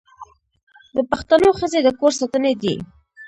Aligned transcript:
د 0.95 0.97
پښتنو 1.11 1.49
ښځې 1.59 1.79
د 1.83 1.87
کور 1.99 2.11
ستنې 2.19 2.53
دي. 2.61 2.75